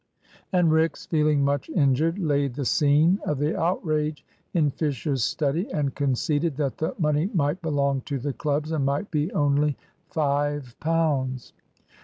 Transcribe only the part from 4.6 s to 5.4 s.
Fisher's